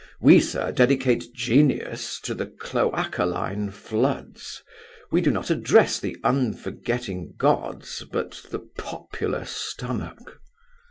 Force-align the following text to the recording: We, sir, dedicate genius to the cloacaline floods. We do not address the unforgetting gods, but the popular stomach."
We, 0.19 0.39
sir, 0.39 0.71
dedicate 0.71 1.31
genius 1.31 2.19
to 2.21 2.33
the 2.33 2.47
cloacaline 2.47 3.69
floods. 3.71 4.63
We 5.11 5.21
do 5.21 5.29
not 5.29 5.51
address 5.51 5.99
the 5.99 6.17
unforgetting 6.23 7.35
gods, 7.37 8.03
but 8.11 8.43
the 8.49 8.65
popular 8.79 9.45
stomach." 9.45 10.39